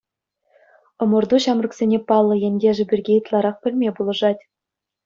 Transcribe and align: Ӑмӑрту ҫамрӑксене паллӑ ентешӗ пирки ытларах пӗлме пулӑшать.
Ӑмӑрту 1.05 1.37
ҫамрӑксене 1.45 1.99
паллӑ 2.09 2.35
ентешӗ 2.51 2.85
пирки 2.95 3.13
ытларах 3.21 3.55
пӗлме 3.65 3.89
пулӑшать. 4.03 4.41